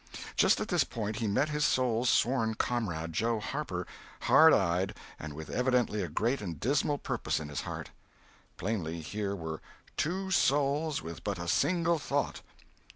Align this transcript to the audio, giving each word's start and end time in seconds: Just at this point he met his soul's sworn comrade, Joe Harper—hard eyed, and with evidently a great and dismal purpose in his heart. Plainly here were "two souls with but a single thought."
Just 0.35 0.59
at 0.59 0.69
this 0.69 0.83
point 0.83 1.17
he 1.17 1.27
met 1.27 1.49
his 1.49 1.63
soul's 1.63 2.09
sworn 2.09 2.55
comrade, 2.55 3.13
Joe 3.13 3.39
Harper—hard 3.39 4.51
eyed, 4.51 4.95
and 5.19 5.33
with 5.33 5.51
evidently 5.51 6.01
a 6.01 6.07
great 6.09 6.41
and 6.41 6.59
dismal 6.59 6.97
purpose 6.97 7.39
in 7.39 7.49
his 7.49 7.61
heart. 7.61 7.91
Plainly 8.57 9.01
here 9.01 9.35
were 9.35 9.61
"two 9.97 10.31
souls 10.31 11.03
with 11.03 11.23
but 11.23 11.37
a 11.37 11.47
single 11.47 11.99
thought." 11.99 12.41